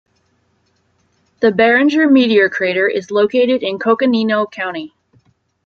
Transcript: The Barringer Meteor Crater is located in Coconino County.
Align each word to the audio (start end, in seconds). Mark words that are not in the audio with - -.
The 1.41 1.51
Barringer 1.51 2.09
Meteor 2.09 2.49
Crater 2.49 2.87
is 2.87 3.11
located 3.11 3.61
in 3.61 3.77
Coconino 3.77 4.47
County. 4.47 4.95